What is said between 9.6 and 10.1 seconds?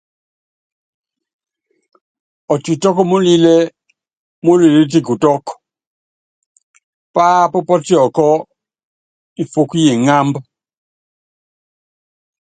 yi